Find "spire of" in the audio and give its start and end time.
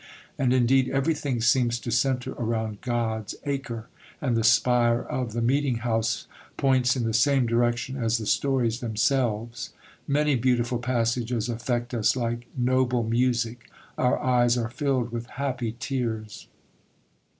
4.43-5.33